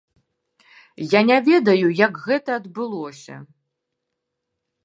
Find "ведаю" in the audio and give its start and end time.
1.51-1.87